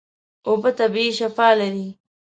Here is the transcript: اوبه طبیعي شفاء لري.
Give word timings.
اوبه 0.47 0.69
طبیعي 0.79 1.11
شفاء 1.19 1.51
لري. 1.59 1.87